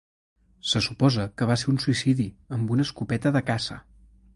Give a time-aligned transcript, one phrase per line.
[0.69, 3.81] Se suposa que va ser un suïcidi amb una escopeta de caça.